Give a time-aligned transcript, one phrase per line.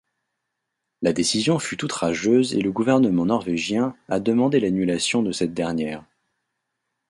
[1.03, 6.03] La décision fut outrageuse et le gouvernement Norvégien a demandé l'annulation de cette dernière.